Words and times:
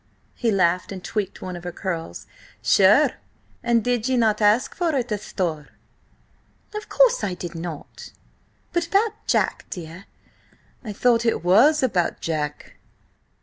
He 0.33 0.49
laughed, 0.49 0.91
and 0.91 1.03
tweaked 1.03 1.43
one 1.43 1.55
of 1.55 1.63
her 1.63 1.71
curls. 1.71 2.25
"Sure, 2.63 3.11
and 3.61 3.83
did 3.83 4.09
ye 4.09 4.17
not 4.17 4.41
ask 4.41 4.73
for 4.73 4.95
it, 4.95 5.11
asthore?" 5.11 5.67
"Of 6.73 6.89
course 6.89 7.23
I 7.23 7.35
did 7.35 7.53
not. 7.53 8.11
But 8.73 8.87
about 8.87 9.13
Jack, 9.27 9.67
dear—" 9.69 10.05
"I 10.83 10.91
thought 10.91 11.23
it 11.23 11.43
was 11.43 11.83
about 11.83 12.19
Jack?" 12.19 12.77